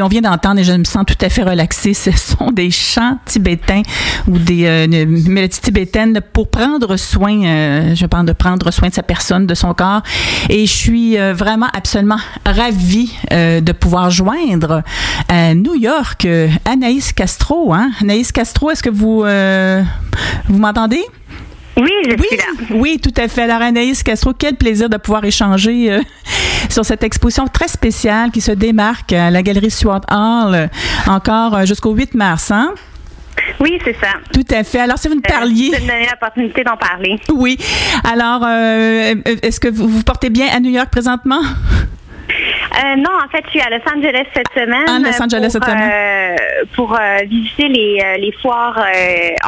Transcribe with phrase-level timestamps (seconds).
[0.00, 1.94] On vient d'entendre et je me sens tout à fait relaxée.
[1.94, 3.82] Ce sont des chants tibétains
[4.28, 8.94] ou des euh, mélodies tibétaines pour prendre soin, euh, je parle de prendre soin de
[8.94, 10.02] sa personne, de son corps.
[10.48, 14.82] Et je suis euh, vraiment absolument ravie de pouvoir joindre
[15.28, 16.26] à New York
[16.64, 17.72] Anaïs Castro.
[17.72, 17.90] Hein?
[18.00, 19.24] Anaïs Castro, est-ce que vous,
[20.48, 21.02] vous m'entendez?
[21.76, 22.44] Oui, je suis là.
[22.70, 23.42] Oui, tout à fait.
[23.42, 26.00] Alors, Anaïs Castro, quel plaisir de pouvoir échanger euh,
[26.70, 30.66] sur cette exposition très spéciale qui se démarque à la Galerie Stuart Hall euh,
[31.06, 32.50] encore euh, jusqu'au 8 mars.
[32.50, 32.74] Hein?
[33.60, 34.12] Oui, c'est ça.
[34.32, 34.80] Tout à fait.
[34.80, 35.70] Alors, si vous nous parliez.
[35.74, 37.18] Euh, me donner l'opportunité d'en parler.
[37.32, 37.58] Oui.
[38.04, 38.46] Alors,
[39.42, 41.40] est-ce que vous vous portez bien à New York présentement?
[42.74, 44.84] Euh, non, en fait, je suis à Los Angeles cette semaine.
[44.88, 45.90] Ah, Los Angeles pour, cette semaine.
[45.92, 46.36] Euh,
[46.74, 48.84] pour euh, visiter les, les foires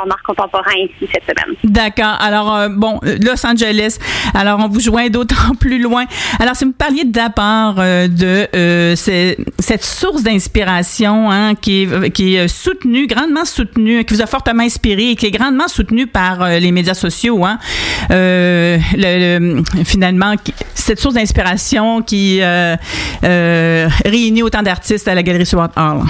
[0.02, 1.56] en art contemporain ici cette semaine.
[1.64, 2.16] D'accord.
[2.20, 3.98] Alors, bon, Los Angeles.
[4.34, 6.04] Alors, on vous joint d'autant plus loin.
[6.38, 12.48] Alors, si vous me parliez d'abord de cette source d'inspiration hein, qui, est, qui est
[12.48, 16.70] soutenue, grandement soutenue, qui vous a fortement inspiré et qui est grandement soutenue par les
[16.72, 17.44] médias sociaux.
[17.44, 17.58] Hein,
[18.10, 20.34] le, finalement,
[20.74, 22.76] cette source d'inspiration qui euh,
[23.22, 26.02] réunit autant d'artistes à la Galerie Stuart Hall.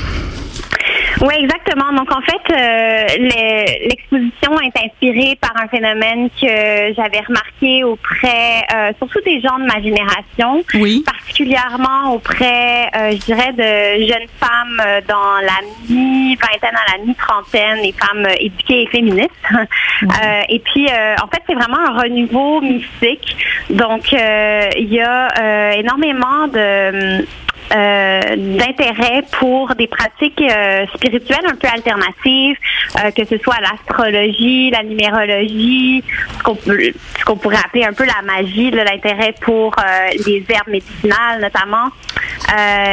[1.23, 1.93] Oui, exactement.
[1.93, 3.07] Donc, en fait, euh,
[3.89, 9.65] l'exposition est inspirée par un phénomène que j'avais remarqué auprès, euh, surtout des gens de
[9.65, 11.03] ma génération, oui.
[11.07, 17.93] particulièrement auprès, euh, je dirais, de jeunes femmes dans la mi-vingtaine à la mi-trentaine, les
[17.93, 19.31] femmes éduquées et féministes.
[20.49, 20.87] et puis,
[21.23, 23.37] en fait, c'est vraiment un renouveau mystique.
[23.71, 27.25] Donc, il y a énormément de
[27.71, 32.57] d'intérêt pour des pratiques euh, spirituelles un peu alternatives,
[32.97, 36.05] euh, que ce soit l'astrologie, la numérologie,
[36.39, 39.75] ce qu'on pourrait appeler un peu la magie, l'intérêt pour
[40.27, 41.89] les herbes médicinales notamment.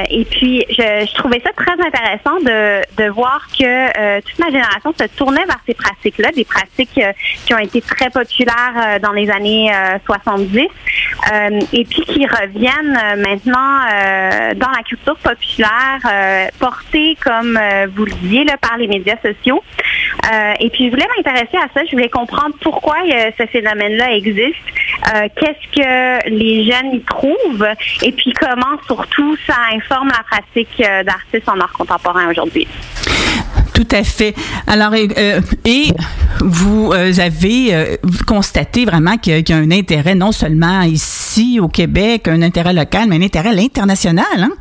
[0.10, 5.06] et puis, je, trouvais ça très intéressant de, de voir que toute ma génération se
[5.16, 7.00] tournait vers ces pratiques-là, des pratiques
[7.46, 9.72] qui ont été très populaires dans les années
[10.06, 10.68] 70,
[11.74, 13.80] et puis qui reviennent maintenant
[14.64, 19.62] dans la culture populaire euh, portée, comme euh, vous le disiez, par les médias sociaux.
[20.32, 21.84] Euh, et puis, je voulais m'intéresser à ça.
[21.86, 22.96] Je voulais comprendre pourquoi
[23.38, 24.56] ce phénomène-là existe,
[25.36, 27.68] qu'est-ce que les jeunes y trouvent,
[28.02, 32.68] et puis comment, surtout, ça informe la pratique d'artistes en art contemporain aujourd'hui?
[33.74, 34.36] Tout à fait.
[34.68, 35.88] Alors, et,
[36.42, 37.98] vous avez
[38.28, 43.08] constaté vraiment qu'il y, a un intérêt non seulement ici au Québec, un intérêt local,
[43.08, 44.26] mais un intérêt à l'international.
[44.38, 44.52] Hein?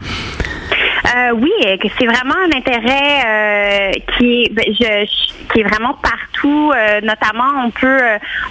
[1.04, 1.52] Euh, oui,
[1.98, 6.72] c'est vraiment un intérêt euh, qui, est, ben, qui est vraiment partout.
[6.74, 8.00] Euh, notamment, on peut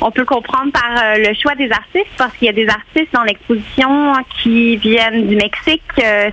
[0.02, 3.24] on peut comprendre par le choix des artistes parce qu'il y a des artistes dans
[3.24, 5.82] l'exposition qui viennent du Mexique,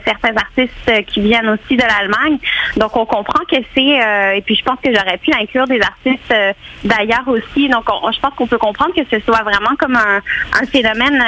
[0.05, 2.39] certains artistes qui viennent aussi de l'Allemagne.
[2.77, 6.35] Donc, on comprend que c'est et puis je pense que j'aurais pu inclure des artistes
[6.85, 7.69] d'ailleurs aussi.
[7.69, 11.23] Donc, je pense qu'on peut comprendre que ce soit vraiment comme un phénomène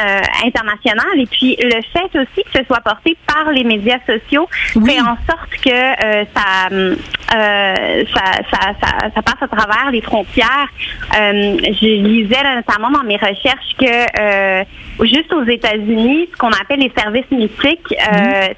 [0.44, 1.18] international.
[1.18, 4.48] Et puis, le fait aussi que ce soit porté par les médias sociaux
[4.86, 6.24] fait en sorte que euh,
[7.34, 10.68] euh, ça, ça, ça, ça, passe à travers les frontières.
[11.14, 14.64] Euh, je lisais notamment dans mes recherches que
[15.02, 17.94] juste aux États-Unis, ce qu'on appelle les services mythiques,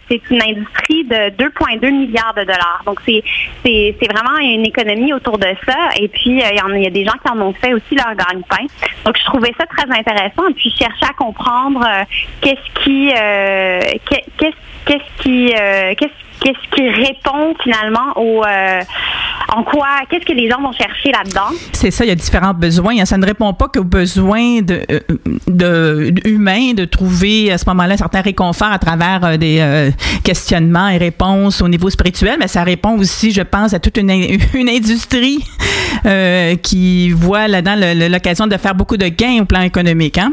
[0.08, 2.82] c'est une industrie de 2,2 milliards de dollars.
[2.86, 3.22] Donc c'est
[3.64, 5.76] c'est vraiment une économie autour de ça.
[6.00, 7.94] Et puis il y, en, il y a des gens qui en ont fait aussi
[7.94, 8.66] leur gagne-pain.
[9.04, 10.48] Donc je trouvais ça très intéressant.
[10.48, 11.86] Et puis je cherchais à comprendre
[12.40, 15.52] qu'est-ce qui qu'est-ce qu'est-ce qui
[15.96, 18.80] qu'est-ce qu'est-ce qui répond finalement au euh,
[19.54, 21.54] en quoi qu'est-ce que les gens vont chercher là-dedans?
[21.72, 22.94] C'est ça, il y a différents besoins.
[23.00, 23.04] Hein.
[23.04, 25.00] Ça ne répond pas qu'aux besoins de, euh,
[25.46, 29.92] de, humains de trouver à ce moment-là un certain réconfort à travers euh, des
[30.24, 34.10] questionnements et réponses au niveau spirituel, mais ça répond aussi, je pense, à toute une,
[34.54, 35.44] une industrie
[36.62, 37.76] qui voit là-dedans
[38.08, 40.18] l'occasion de faire beaucoup de gains au plan économique.
[40.18, 40.32] Hein?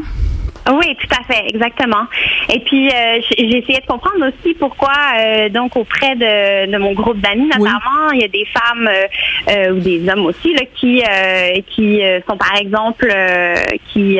[0.68, 2.04] Oui, tout à fait, exactement.
[2.52, 6.92] Et puis euh, j'ai essayé de comprendre aussi pourquoi, euh, donc auprès de, de mon
[6.92, 8.90] groupe d'amis notamment, il y a des femmes
[9.48, 11.02] euh, ou des hommes aussi là, qui
[11.68, 13.06] qui sont par exemple
[13.92, 14.18] qui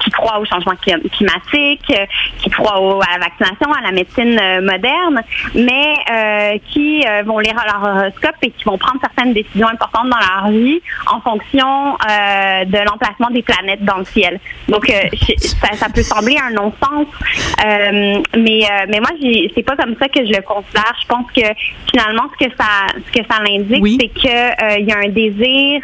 [0.00, 1.92] qui croient au changement climatique,
[2.38, 5.22] qui croient à la vaccination, à la médecine moderne,
[5.54, 10.50] mais qui vont lire leur horoscope et qui vont prendre certaines décisions importantes dans leur
[10.50, 10.80] vie
[11.10, 14.40] en fonction de l'emplacement des planètes dans le ciel.
[14.68, 14.92] Donc
[15.74, 17.06] ça, peut sembler un non-sens,
[17.64, 19.10] euh, mais euh, mais moi
[19.54, 20.94] c'est pas comme ça que je le considère.
[21.00, 21.42] Je pense que
[21.90, 25.80] finalement ce que ça ce que ça l'indique, c'est que il y a un désir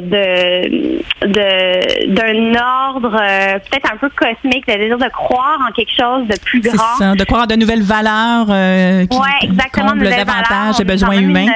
[0.00, 6.26] de de d'un ordre peut-être un peu cosmique, le désir de croire en quelque chose
[6.28, 10.84] de plus grand, ça, de croire en de nouvelles valeurs qui ouais, exactement, davantage les
[10.84, 11.46] besoins humains.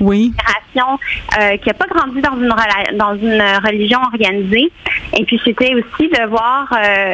[0.00, 0.32] oui.
[0.72, 4.70] qui n'a pas grandi dans une dans une religion organisée.
[5.16, 7.12] Et puis c'était aussi de voir euh,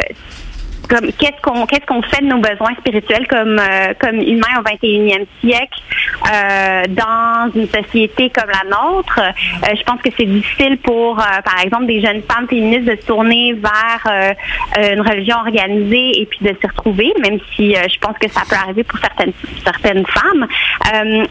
[1.18, 5.80] qu'est-ce qu'on fait de nos besoins spirituels comme euh, humains au 21e siècle
[6.26, 9.18] euh, dans une société comme la nôtre?
[9.20, 13.06] Euh, je pense que c'est difficile pour par exemple des jeunes femmes féministes de se
[13.06, 14.34] tourner vers
[14.78, 18.56] une religion organisée et puis de s'y retrouver, même si je pense que ça peut
[18.56, 20.46] arriver pour certaines femmes.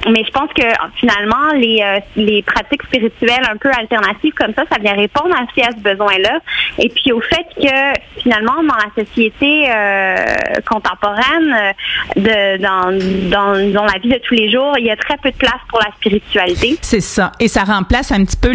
[0.08, 0.66] mais je pense que
[0.96, 1.84] finalement les
[2.16, 6.40] les pratiques spirituelles un peu alternatives comme ça, ça vient répondre aussi à ce besoin-là.
[6.78, 10.26] Et puis au fait que finalement dans la société euh,
[10.68, 11.74] contemporaine, euh,
[12.16, 15.36] de, dans, dans, la vie de tous les jours, il y a très peu de
[15.36, 16.78] place pour la spiritualité.
[16.82, 17.32] C'est ça.
[17.40, 18.52] Et ça remplace un petit peu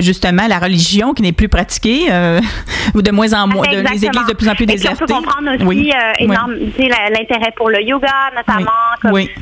[0.00, 2.40] justement la religion qui n'est plus pratiquée euh,
[2.94, 5.04] ou de moins en moins, de, les églises de plus en plus désertées.
[5.04, 8.70] on peut comprendre aussi l'intérêt pour le yoga, notamment,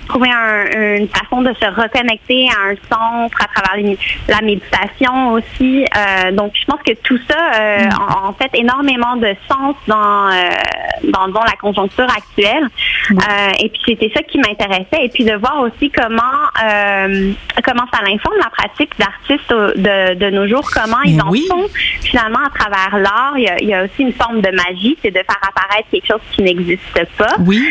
[0.08, 0.30] trouver
[0.76, 3.96] une façon de se reconnecter à un centre à travers
[4.28, 5.84] la méditation aussi.
[6.32, 7.88] donc, je pense que tout ça, mm.
[8.24, 12.68] en, fait énormément de sens dans euh, dans, dans, la conjoncture actuelle.
[13.10, 15.04] Euh, et puis c'était ça qui m'intéressait.
[15.04, 16.22] Et puis de voir aussi comment
[16.62, 17.32] euh,
[17.64, 21.68] comment ça informe la pratique d'artistes de, de nos jours, comment ils en font
[22.02, 23.34] finalement à travers l'art.
[23.36, 26.20] Il, il, y a aussi une forme de magie, c'est de faire apparaître quelque chose
[26.32, 26.78] qui n'existe
[27.16, 27.36] pas.
[27.40, 27.62] Oui.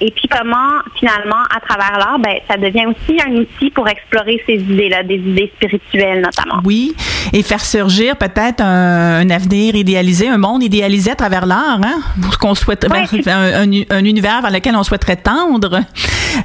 [0.00, 4.42] et puis comment finalement à travers l'art, ben ça devient aussi un outil pour explorer
[4.46, 6.60] ces idées-là, des idées spirituelles notamment.
[6.64, 6.94] Oui,
[7.32, 12.00] et faire surgir peut-être un, un avenir idéalisé, un monde idéalisé à travers l'art, hein?
[12.40, 12.86] qu'on souhaite
[13.26, 15.80] un, univers vers lequel on souhaiterait tendre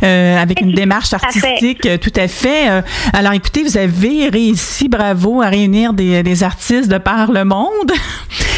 [0.04, 2.70] euh, avec une démarche artistique tout à fait.
[2.70, 2.82] Euh,
[3.14, 7.92] alors écoutez, vous avez réussi, bravo, à réunir des, des artistes de par le monde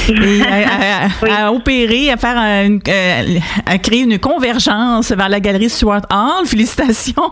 [0.10, 0.42] et
[1.32, 6.46] à, opérer, à faire euh, à créer une convergence vers la galerie Stuart Hall.
[6.46, 7.32] Félicitations.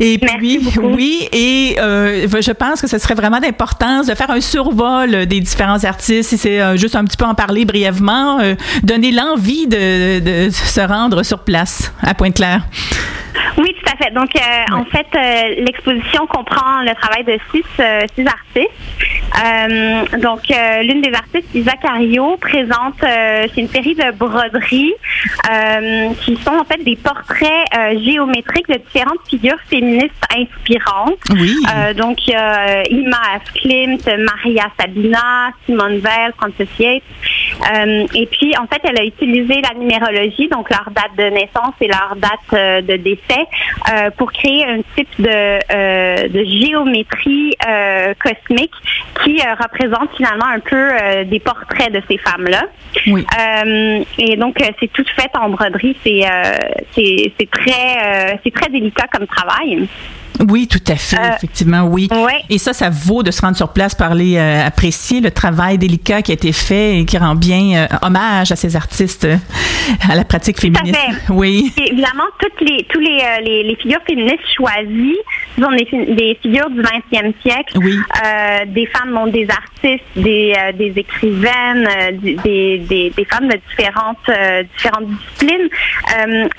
[0.00, 4.40] Et puis oui, et euh, je pense que ce serait vraiment d'importance de faire un
[4.40, 6.30] survol des différents artistes.
[6.30, 8.38] Si c'est euh, juste un petit peu en parler brièvement,
[8.82, 12.62] donner l'envie de, de se rendre sur place à Pointe-Claire.
[13.58, 14.10] Oui, tout à fait.
[14.12, 18.70] Donc, euh, en fait, euh, l'exposition comprend le travail de six, euh, six artistes.
[20.22, 20.40] donc,
[20.82, 24.94] l'une des artistes, Isaac Ario, présente c'est une série de broderies
[26.24, 27.66] qui sont en fait des portraits
[28.02, 31.18] géométriques de différentes figures féministes inspirantes.
[31.30, 31.56] Oui.
[31.96, 37.02] donc, il y a Ima Klimt, Maria Sabina, Simone Weil, Frances Yates.
[38.14, 41.88] Et puis, en fait, elle a utilisé la numérologie, donc leur date de naissance et
[41.88, 43.46] leur date de décès
[43.90, 48.72] euh, pour créer un type de, euh, de géométrie euh, cosmique
[49.22, 52.64] qui représente finalement un peu des portraits de ces femmes-là.
[53.06, 53.24] Oui.
[54.18, 55.96] et donc c'est tout fait en broderie.
[56.04, 56.22] C'est
[56.94, 59.88] c'est très c'est très délicat comme travail.
[60.48, 62.08] Oui, tout à fait, euh, effectivement, oui.
[62.48, 66.22] Et ça, ça vaut de se rendre sur place, parler, euh, apprécier le travail délicat
[66.22, 69.26] qui a été fait et qui rend bien euh, hommage à ces artistes,
[70.08, 70.98] à la pratique féministe.
[71.28, 71.72] Oui.
[71.76, 75.18] évidemment, toutes les, tous les, les, figures féministes choisies
[75.60, 77.76] sont des, des figures du 20e siècle.
[77.76, 77.98] Oui.
[78.68, 84.30] des femmes, bon, des artistes, des, des écrivaines, des, des, des, femmes de différentes,
[84.76, 85.68] différentes disciplines,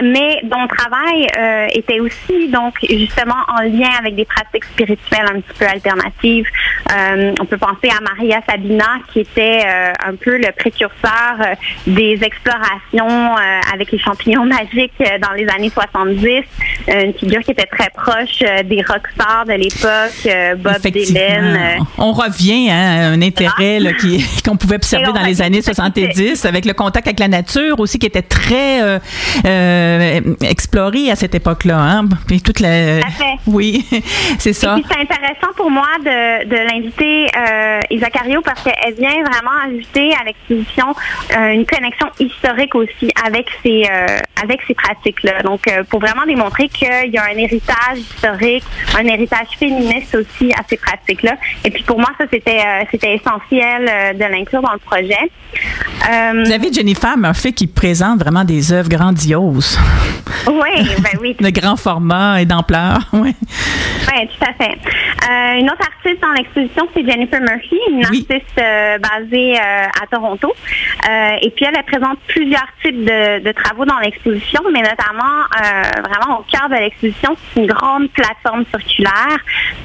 [0.03, 1.27] mais dont le travail
[1.73, 6.47] était aussi, donc, justement, en lien avec des pratiques spirituelles un petit peu alternatives.
[6.91, 11.55] Euh, on peut penser à Maria Sabina, qui était euh, un peu le précurseur euh,
[11.87, 13.35] des explorations
[13.73, 16.43] avec les champignons magiques dans les années 70.
[16.87, 21.85] une figure qui était très proche des rockstars de l'époque, Bob Dylan.
[21.97, 23.79] On revient hein, à un intérêt
[24.45, 28.05] qu'on pouvait observer dans les années 70 avec le contact avec la nature aussi qui
[28.05, 28.99] était très
[30.41, 31.77] exploré à cette époque-là.
[31.77, 32.09] Hein?
[32.31, 32.99] Et toute la,
[33.47, 33.85] oui,
[34.39, 34.77] c'est ça.
[34.89, 40.23] c'est intéressant pour moi de, de l'inviter, euh, Isacario, parce qu'elle vient vraiment ajouter à
[40.25, 40.93] l'exposition
[41.37, 45.43] euh, une connexion historique aussi avec ces, euh, avec ces pratiques-là.
[45.43, 48.63] Donc, euh, pour vraiment démontrer qu'il y a un héritage historique,
[48.97, 51.35] un héritage féministe aussi à ces pratiques-là.
[51.63, 52.61] Et puis, pour moi, ça, c'était,
[52.91, 55.31] c'était essentiel de l'inclure dans le projet.
[56.45, 59.79] Vous avez Jennifer Murphy qui présente vraiment des œuvres grandioses.
[60.47, 61.35] Oui, ben oui.
[61.39, 63.35] de grand format et d'ampleur, oui.
[64.07, 64.77] Oui, tout à fait.
[65.29, 70.07] Euh, une autre artiste dans l'exposition, c'est Jennifer Murphy, une artiste euh, basée euh, à
[70.11, 70.53] Toronto.
[71.41, 75.43] et puis, elle, présente plusieurs types de, travaux dans l'exposition, mais notamment,
[76.09, 79.37] vraiment au cœur de l'exposition, c'est une grande plateforme circulaire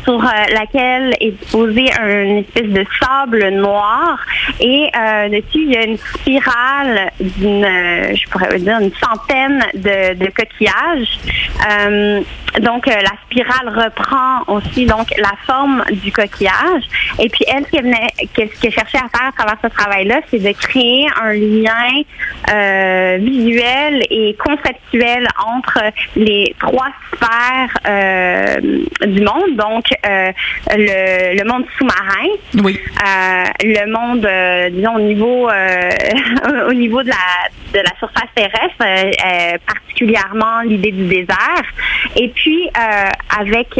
[0.05, 4.19] sur laquelle est posée une espèce de sable noir.
[4.61, 4.90] Et
[5.31, 7.67] dessus, il y a une spirale d'une,
[8.14, 11.18] je pourrais dire, une centaine de, de coquillages.
[12.61, 16.85] donc, la spirale reprend aussi donc la forme du coquillage.
[17.18, 20.21] Et puis elle, ce qu'elle venait, ce qu'elle cherchait à faire à travers ce travail-là,
[20.30, 22.02] c'est de créer un lien
[22.52, 25.80] euh, visuel et conceptuel entre
[26.16, 28.57] les trois sphères euh,
[29.07, 29.57] du monde.
[29.57, 30.33] Donc euh,
[30.71, 32.28] le, le, monde sous-marin,
[32.64, 32.78] oui.
[33.62, 35.49] le monde, disons au niveau
[36.68, 37.14] au niveau de la
[37.73, 40.27] de la surface terrestre, particulièrement
[40.64, 41.62] l'idée du désert.
[42.16, 42.68] Et puis
[43.38, 43.78] avec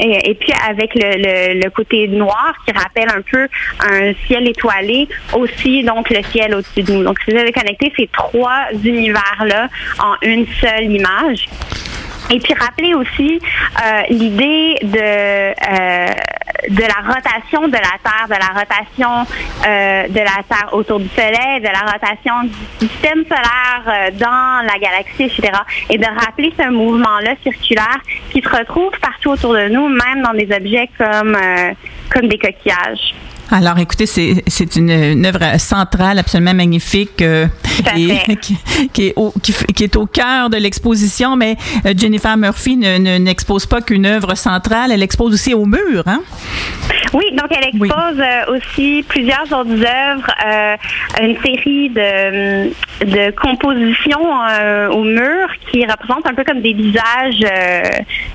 [0.00, 3.48] et, puis avec le, côté noir qui rappelle un peu
[3.80, 7.04] un ciel étoilé, aussi donc le ciel au-dessus de nous.
[7.04, 9.68] Donc, si vous avez connecté ces trois univers-là
[9.98, 11.48] en une seule image.
[12.30, 16.14] Et puis rappeler aussi euh, l'idée de euh,
[16.68, 19.26] de la rotation de la Terre, de la rotation
[19.66, 24.78] euh, de la Terre autour du Soleil, de la rotation du système solaire dans la
[24.78, 25.52] galaxie, etc.
[25.90, 30.32] Et de rappeler ce mouvement-là circulaire qui se retrouve partout autour de nous, même dans
[30.32, 31.36] des objets comme
[32.10, 33.14] comme des coquillages.
[33.50, 37.46] Alors, écoutez, c'est une, œuvre centrale, absolument magnifique, euh,
[38.92, 41.36] qui, est au, qui, est au cœur de l'exposition.
[41.36, 46.22] Mais euh, Jennifer Murphy n'expose pas qu'une œuvre centrale, elle expose aussi au mur, hein?
[47.12, 50.26] Oui, donc elle expose euh, aussi plusieurs autres œuvres,
[51.20, 54.20] une série de, de compositions
[54.90, 57.40] au mur qui représentent un peu comme des visages,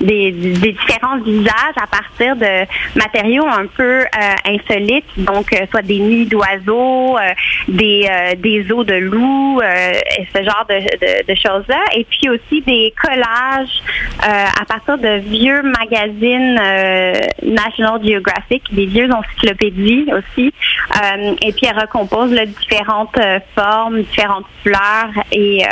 [0.00, 4.04] des, des, différents visages à partir de matériaux un peu
[4.44, 7.20] insolites donc euh, soit des nids d'oiseaux, euh,
[7.68, 9.60] des, euh, os de loups,
[10.34, 11.82] ce genre de, choses-là.
[11.94, 13.82] Et puis aussi des collages
[14.22, 16.60] à partir de vieux magazines
[17.42, 20.52] National Geographic, des vieux encyclopédies aussi.
[21.42, 23.18] et puis elle recompose différentes
[23.54, 25.62] formes, différentes fleurs et,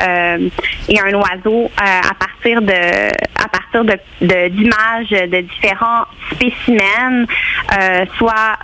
[0.88, 3.09] et un oiseau à partir de
[3.40, 7.26] à partir de d'images de, différents spécimens,
[8.16, 8.59] soit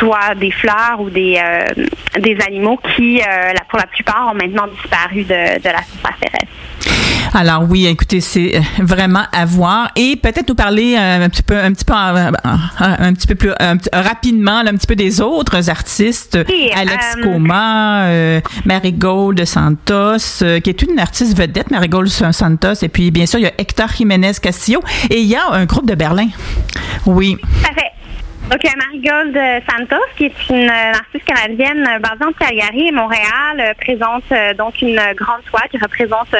[0.00, 1.66] soit des fleurs ou des, euh,
[2.18, 6.99] des animaux qui, euh, pour la plupart, ont maintenant disparu de, de la surface terrestre.
[7.32, 11.56] Alors oui, écoutez, c'est euh, vraiment à voir et peut-être nous parler un petit peu,
[11.56, 13.52] un petit peu, un petit peu plus
[13.92, 16.38] rapidement, un petit peu des autres artistes.
[16.74, 23.26] Alex Coma, euh, Marigold Santos, qui est une artiste vedette, Marigold Santos, et puis bien
[23.26, 26.28] sûr il y a Hector Jiménez Castillo et il y a un groupe de Berlin.
[27.06, 27.36] Oui.
[27.62, 27.92] Parfait.
[28.50, 33.60] Donc, Marigold Santos, qui est une euh, artiste canadienne euh, basée en Calgary et Montréal,
[33.60, 34.24] euh, présente
[34.58, 36.34] donc une grande toile qui représente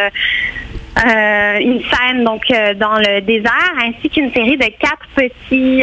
[0.97, 2.43] une scène donc
[2.77, 5.83] dans le désert, ainsi qu'une série de quatre petits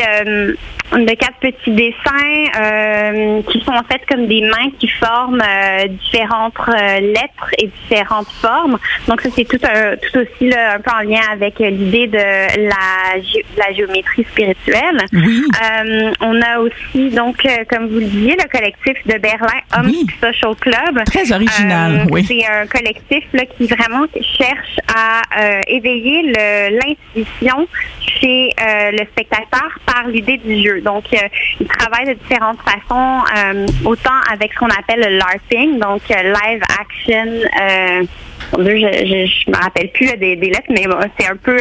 [0.93, 5.87] de quatre petits dessins euh, qui sont en fait comme des mains qui forment euh,
[5.87, 8.77] différentes euh, lettres et différentes formes.
[9.07, 12.17] Donc ça c'est tout un, tout aussi là, un peu en lien avec l'idée de
[12.17, 13.17] la,
[13.57, 15.05] la géométrie spirituelle.
[16.21, 21.03] on a aussi donc comme vous le disiez le collectif de Berlin Homme Social Club.
[21.05, 22.07] Très original.
[22.11, 22.25] oui.
[22.25, 24.05] C'est un collectif là qui vraiment
[24.37, 24.96] cherche à
[25.67, 26.33] éveiller
[26.71, 27.67] l'intuition
[28.01, 30.81] chez le spectateur par l'idée du jeu.
[30.81, 31.17] Donc, euh,
[31.59, 36.23] ils travaillent de différentes façons, euh, autant avec ce qu'on appelle le LARPing, donc euh,
[36.23, 37.25] live action.
[38.57, 40.85] je, je, me rappelle plus des, lettres, mais
[41.19, 41.57] c'est un peu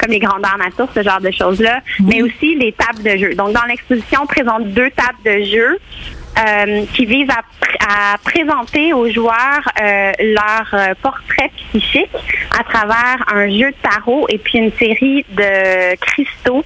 [0.00, 1.80] comme les grandeurs nature, ce genre de choses-là.
[2.00, 3.34] Mais aussi les tables de jeu.
[3.34, 5.78] Donc, dans l'exposition, on présente deux tables de jeu.
[6.92, 9.62] Qui visent à, présenter aux joueurs
[10.20, 12.10] leur portrait psychique
[12.58, 16.64] à travers un jeu de tarot et puis une série de cristaux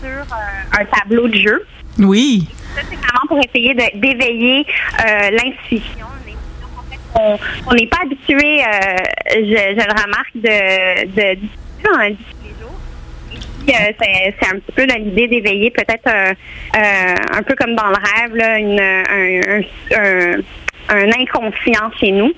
[0.00, 1.66] sur euh, un tableau de jeu.
[1.98, 2.48] Oui.
[2.74, 4.66] Ça, c'est vraiment pour essayer d'éveiller
[5.00, 6.06] euh, l'intuition.
[7.66, 8.96] On n'est pas habitué, euh,
[9.34, 12.78] je, le remarque, de, de discuter dans la vie tous les jours.
[13.32, 16.08] Et puis, c'est un petit peu l'idée d'éveiller peut-être
[16.74, 18.80] un peu comme dans le rêve, là, une,
[19.96, 20.42] un
[20.88, 22.32] un inconscient chez nous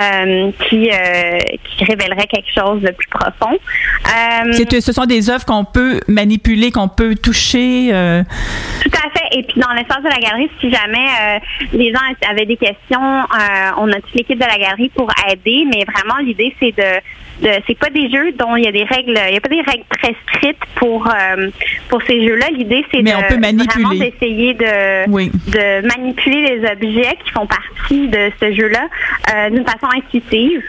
[0.00, 3.58] euh, qui, euh, qui révélerait quelque chose de plus profond.
[4.06, 7.88] Euh, ce sont des œuvres qu'on peut manipuler, qu'on peut toucher.
[7.90, 9.38] Tout à fait.
[9.38, 11.40] Et puis dans l'espace de la galerie, si jamais
[11.72, 13.24] les gens avaient des questions,
[13.78, 17.00] on a toute l'équipe de la galerie pour aider, mais vraiment l'idée c'est de
[17.66, 19.62] c'est pas des jeux dont il y a des règles, il y a pas des
[19.62, 21.08] règles très strictes pour
[21.88, 22.46] pour ces jeux-là.
[22.52, 28.52] L'idée c'est de vraiment d'essayer de de manipuler les objets qui font partie de ce
[28.52, 30.62] jeu-là d'une façon intuitive.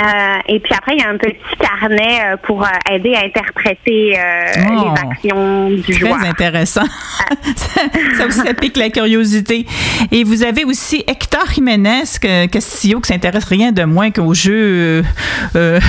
[0.00, 3.24] Euh, et puis après, il y a un petit carnet euh, pour euh, aider à
[3.24, 4.16] interpréter les
[4.70, 4.94] oh.
[5.10, 6.18] actions du joueur.
[6.18, 6.84] Très intéressant.
[8.16, 9.66] ça, aussi, ça pique la curiosité.
[10.10, 12.04] Et vous avez aussi Hector Jiménez
[12.50, 15.04] Castillo qui s'intéresse rien de moins qu'au jeu,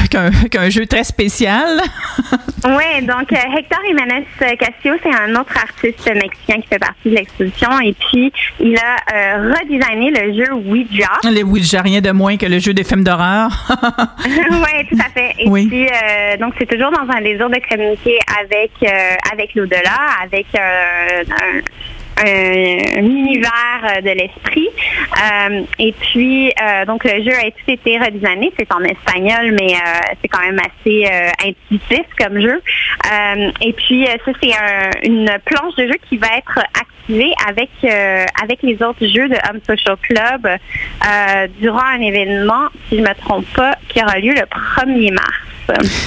[0.09, 1.79] qu'un jeu très spécial.
[2.65, 4.25] oui, donc Hector Jiménez
[4.59, 7.69] Castillo, c'est un autre artiste mexicain qui fait partie de l'exposition.
[7.81, 11.11] Et puis, il a redesigné le jeu Ouija.
[11.23, 13.49] Le Ouija, rien de moins que le jeu des films d'horreur.
[14.25, 15.33] oui, tout à fait.
[15.39, 19.97] Et puis, euh, donc, c'est toujours dans un désir de communiquer avec, euh, avec l'au-delà,
[20.23, 21.23] avec euh,
[22.23, 24.69] un, univers de l'esprit.
[25.79, 26.51] Et puis,
[26.87, 28.51] donc, le jeu a tout été redesigné.
[28.57, 29.75] C'est en espagnol, mais
[30.21, 31.05] c'est quand même assez
[31.45, 32.61] intuitif comme jeu.
[33.61, 37.69] et puis, ça, c'est une planche de jeu qui va être activée avec,
[38.41, 40.47] avec les autres jeux de Home Social Club
[41.59, 46.01] durant un événement, si je me trompe pas, qui aura lieu le 1er mars.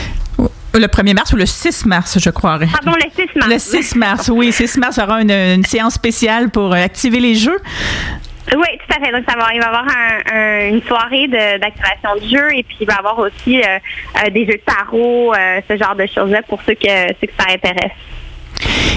[0.75, 2.59] Le 1er mars ou le 6 mars, je crois?
[2.59, 3.53] Pardon, le 6 mars.
[3.53, 4.51] Le 6 mars, oui.
[4.51, 7.59] 6 mars aura une, séance spéciale pour euh, activer les jeux.
[8.53, 9.13] Oui, tout à fait.
[9.13, 9.87] Donc, ça va, il va y avoir
[10.71, 13.79] une soirée d'activation de, jeu et puis il va y avoir aussi euh,
[14.25, 15.35] euh, des jeux de tarot,
[15.69, 17.93] ce genre de choses-là pour ceux que, ceux que ça intéresse.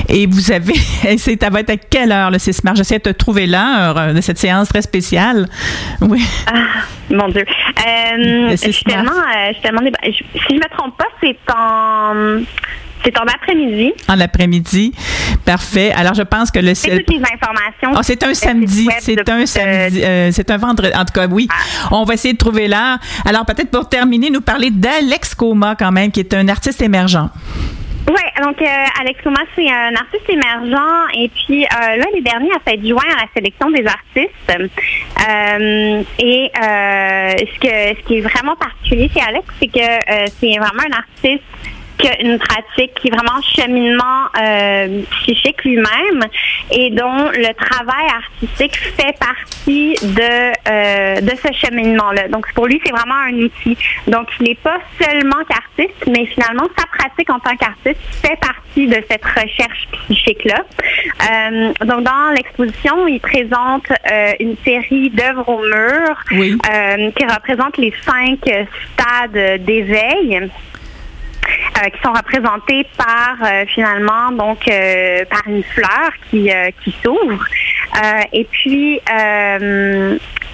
[0.09, 0.73] Et vous avez,
[1.17, 2.77] ça va être à quelle heure le 6 mars?
[2.77, 5.47] J'essaie de trouver l'heure euh, de cette séance très spéciale.
[6.01, 6.23] Oui.
[6.47, 7.45] Ah, mon Dieu.
[7.45, 12.41] Euh, je suis tellement, euh, je tellement si je me trompe pas, c'est en
[13.07, 13.93] c'est en après-midi.
[14.09, 14.93] En après-midi.
[15.45, 15.91] Parfait.
[15.95, 17.91] Alors, je pense que le C'est toutes les informations.
[17.95, 18.87] Oh, c'est un samedi.
[18.99, 20.01] C'est un samedi.
[20.31, 20.93] c'est un vendredi.
[20.93, 21.47] En tout cas, oui.
[21.49, 21.89] Ah.
[21.91, 22.97] On va essayer de trouver l'heure.
[23.25, 27.29] Alors, peut-être pour terminer, nous parler d'Alex Coma, quand même, qui est un artiste émergent.
[28.09, 32.59] Oui, donc euh, Alex Thomas, c'est un artiste émergent et puis euh, l'année dernière a
[32.59, 34.31] fait joint à la sélection des artistes.
[34.49, 40.25] Euh, et euh, ce que ce qui est vraiment particulier chez Alex, c'est que euh,
[40.39, 41.43] c'est vraiment un artiste
[42.19, 46.25] une pratique qui est vraiment cheminement euh, psychique lui-même
[46.71, 52.27] et dont le travail artistique fait partie de euh, de ce cheminement-là.
[52.27, 53.77] Donc pour lui, c'est vraiment un outil.
[54.07, 58.87] Donc il n'est pas seulement qu'artiste, mais finalement sa pratique en tant qu'artiste fait partie
[58.87, 60.63] de cette recherche psychique-là.
[61.31, 63.87] Euh, donc dans l'exposition, il présente
[64.39, 68.39] une série d'œuvres au mur qui représentent les cinq
[68.93, 70.49] stades d'éveil.
[71.77, 76.49] Euh, qui sont représentés par euh, finalement donc euh, par une fleur qui
[76.83, 77.45] qui s'ouvre.
[78.33, 78.99] Et puis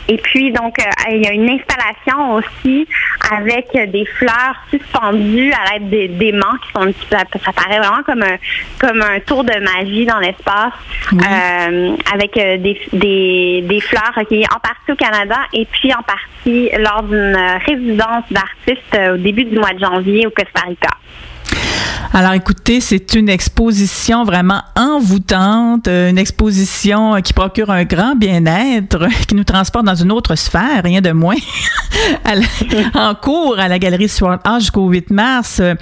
[0.08, 2.88] et puis, donc, euh, il y a une installation aussi
[3.32, 8.22] avec des fleurs suspendues à l'aide des d'aimants qui sont ça, ça paraît vraiment comme
[8.22, 8.38] un,
[8.80, 10.74] comme un tour de magie dans l'espace
[11.14, 16.04] euh, avec euh, des, des, des fleurs qui en partie au Canada et puis en
[16.04, 20.90] partie lors d'une résidence d'artistes au début du mois de janvier au Costa Rica.
[22.16, 29.08] Alors écoutez, c'est une exposition vraiment envoûtante, euh, une exposition qui procure un grand bien-être,
[29.28, 31.36] qui nous transporte dans une autre sphère, rien de moins.
[32.94, 35.60] en cours à la galerie Sword Art jusqu'au 8 mars.
[35.60, 35.76] Euh,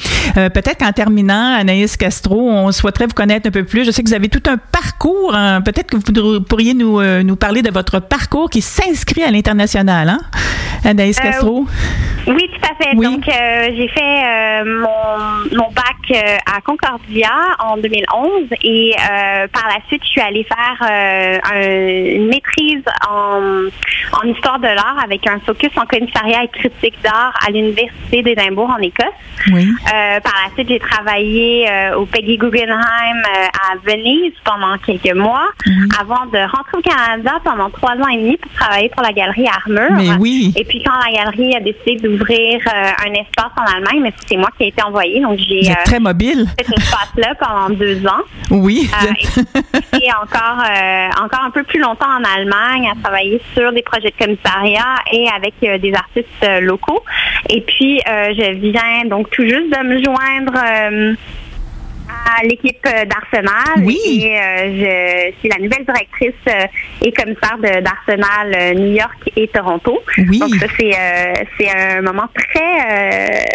[0.49, 3.83] peut-être qu'en terminant, Anaïs Castro, on souhaiterait vous connaître un peu plus.
[3.83, 5.35] Je sais que vous avez tout un parcours.
[5.35, 5.61] Hein.
[5.61, 10.07] Peut-être que vous pourriez nous, euh, nous parler de votre parcours qui s'inscrit à l'international,
[10.07, 10.19] hein?
[10.85, 11.67] Anaïs Castro?
[12.27, 12.95] Oui, tout à fait.
[12.95, 19.77] Donc, j'ai fait mon, mon bac euh, à Concordia en 2011 et euh, par la
[19.88, 23.67] suite, je suis allée faire euh, une maîtrise en,
[24.13, 28.69] en histoire de l'art avec un focus en commissariat et critique d'art à l'Université d'Édimbourg
[28.69, 29.06] en Écosse.
[29.54, 29.67] Oui.
[29.86, 35.49] par la suite, j'ai travaillé au Peggy Guggenheim à Venise pendant quelques mois
[35.99, 39.47] avant de rentrer au Canada pendant trois ans et demi pour travailler pour la galerie
[39.47, 39.97] Armure.
[39.97, 40.54] Mais oui.
[40.56, 44.49] Et puis quand la galerie a décidé d'ouvrir un espace en Allemagne, mais c'est moi
[44.58, 46.46] qui ai été envoyée, donc j'ai très mobile.
[46.60, 48.24] Cet espace-là pendant deux ans.
[48.50, 48.89] Oui.
[49.04, 49.41] Euh,
[50.02, 54.13] et, encore, euh, encore un peu plus longtemps en Allemagne à travailler sur des projets
[54.17, 57.04] de commissariat et avec euh, des artistes locaux.
[57.50, 61.17] Et puis, je viens donc tout juste de me joindre
[62.25, 63.84] à l'équipe d'Arsenal.
[63.84, 63.97] Oui.
[64.05, 66.69] Et je suis la nouvelle directrice
[67.01, 69.99] et commissaire d'Arsenal New York et Toronto.
[70.17, 70.39] Oui.
[70.39, 73.45] Donc ça, c'est un moment très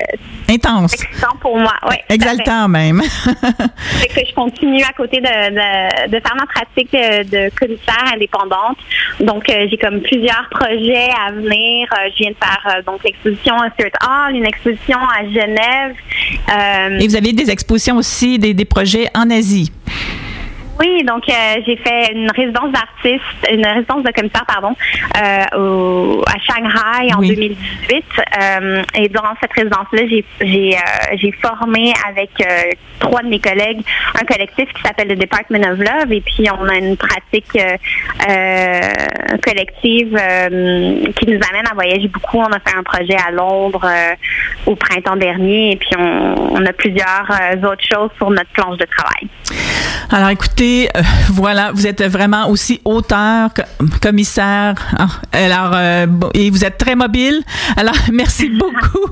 [0.49, 0.95] intense.
[0.95, 1.97] Excitant pour moi, oui.
[2.09, 3.03] Exaltant même.
[4.17, 8.79] que je continue à côté de, de, de, faire ma pratique de commissaire indépendante.
[9.21, 11.89] Donc, j'ai comme plusieurs projets à venir.
[12.11, 15.95] je viens de faire donc l'exposition à Stuart Hall, une exposition à Genève.
[16.49, 19.71] Euh, Et vous avez des expositions aussi, des, des projets en Asie.
[20.79, 21.33] Oui, donc euh,
[21.67, 24.75] j'ai fait une résidence d'artiste, une résidence de commissaire, pardon,
[25.17, 28.05] euh, au, à Shanghai en 2018.
[28.41, 30.03] Euh, et durant cette résidence-là,
[30.41, 32.31] j'ai formé avec
[32.99, 33.83] trois de mes collègues
[34.21, 36.13] un collectif qui s'appelle le Department of Love.
[36.13, 37.59] Et puis on a une pratique
[39.43, 40.19] collective
[41.17, 42.39] qui nous amène à voyager beaucoup.
[42.39, 43.87] On a fait un projet à Londres
[44.67, 45.73] au printemps dernier.
[45.73, 47.27] Et puis on, on a plusieurs
[47.65, 49.29] autres choses sur notre planche de travail.
[50.11, 53.51] Alors écoutez, euh, voilà, vous êtes vraiment aussi auteur,
[54.01, 54.75] commissaire.
[54.99, 57.43] Hein, alors euh, et vous êtes très mobile.
[57.77, 59.09] Alors merci beaucoup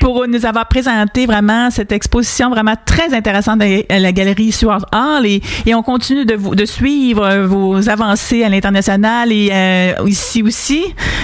[0.00, 5.24] pour nous avoir présenté vraiment cette exposition vraiment très intéressante à la galerie Stuart Hall
[5.24, 10.42] et, et on continue de vous de suivre vos avancées à l'international et euh, ici
[10.42, 10.82] aussi.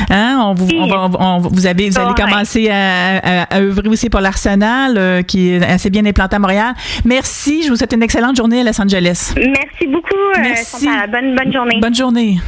[0.08, 3.88] Hein, on vous, on va, on, vous avez vous allez commencer à, à, à, œuvrer
[3.88, 6.74] aussi pour l'Arsenal qui est assez bien implanté à Montréal.
[7.04, 8.99] Merci, je vous souhaite une excellente journée à Los Angeles.
[9.36, 10.14] Merci beaucoup.
[10.40, 10.88] Merci.
[11.10, 11.78] bonne, bonne journée.
[11.80, 12.38] Bonne journée.